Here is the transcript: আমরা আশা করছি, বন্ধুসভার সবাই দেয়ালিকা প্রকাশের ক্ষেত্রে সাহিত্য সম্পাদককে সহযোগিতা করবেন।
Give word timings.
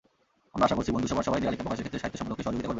আমরা 0.53 0.65
আশা 0.67 0.77
করছি, 0.77 0.91
বন্ধুসভার 0.95 1.27
সবাই 1.27 1.39
দেয়ালিকা 1.41 1.63
প্রকাশের 1.65 1.83
ক্ষেত্রে 1.85 2.01
সাহিত্য 2.01 2.17
সম্পাদককে 2.19 2.43
সহযোগিতা 2.45 2.59
করবেন। 2.61 2.69